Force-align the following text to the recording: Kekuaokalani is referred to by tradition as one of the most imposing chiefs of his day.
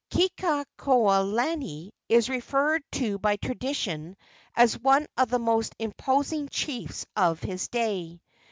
Kekuaokalani 0.09 1.91
is 2.09 2.27
referred 2.27 2.81
to 2.93 3.19
by 3.19 3.35
tradition 3.35 4.17
as 4.55 4.79
one 4.79 5.05
of 5.15 5.29
the 5.29 5.37
most 5.37 5.75
imposing 5.77 6.49
chiefs 6.49 7.05
of 7.15 7.39
his 7.41 7.67
day. 7.67 8.19